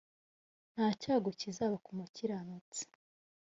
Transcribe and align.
nta 0.73 0.87
cyago 1.01 1.29
kizaba 1.39 1.75
ku 1.85 1.91
mukiranutsi 1.97 2.81